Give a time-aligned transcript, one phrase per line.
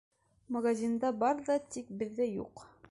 [0.55, 2.69] —Магазинда бар ҙа, тик беҙҙә юҡ.